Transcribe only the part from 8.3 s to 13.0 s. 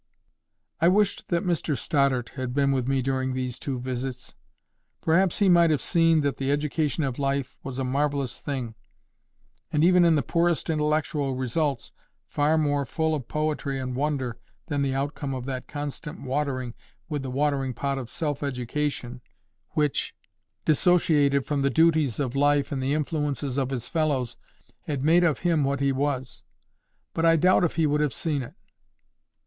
thing, and, even in the poorest intellectual results, far more